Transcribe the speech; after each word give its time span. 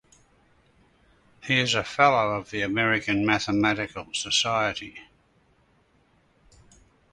He 1.43 1.59
is 1.59 1.75
a 1.75 1.83
fellow 1.83 2.31
of 2.31 2.49
the 2.49 2.63
American 2.63 3.23
Mathematical 3.23 4.07
Society. 4.15 4.99